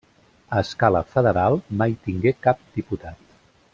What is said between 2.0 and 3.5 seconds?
tingué cap diputat.